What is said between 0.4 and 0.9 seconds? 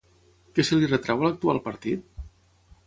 Què se li